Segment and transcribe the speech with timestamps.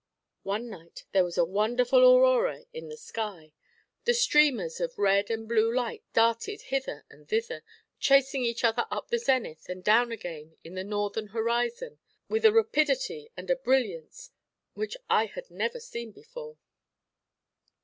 [0.41, 3.53] One night there was a wonderful aurora in the sky.
[4.05, 7.63] The streamers of red and blue light darted hither and thither,
[7.99, 12.51] chasing each other up the zenith and down again to the northern horizon with a
[12.51, 14.31] rapidity and a brilliance
[14.73, 16.57] which I had never seen before.